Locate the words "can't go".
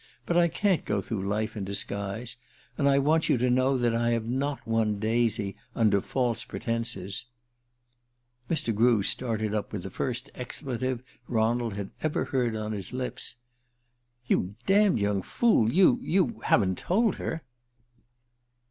0.47-0.99